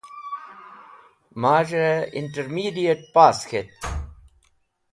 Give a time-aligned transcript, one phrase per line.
[1.41, 3.79] Maz̃hey Intermediate pass k̃hetk.